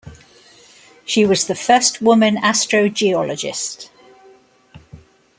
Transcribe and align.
She 1.05 1.27
was 1.27 1.45
the 1.45 1.53
first 1.53 2.01
woman 2.01 2.35
astrogeologist. 2.37 3.91